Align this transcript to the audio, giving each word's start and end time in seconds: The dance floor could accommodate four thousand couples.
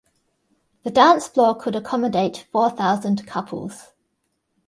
The 0.81 0.89
dance 0.89 1.27
floor 1.27 1.53
could 1.55 1.75
accommodate 1.75 2.47
four 2.51 2.71
thousand 2.71 3.27
couples. 3.27 3.89